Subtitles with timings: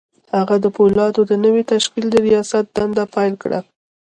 [0.37, 3.59] هغه د پولادو د نوي تشکيل د رياست دنده پيل کړه.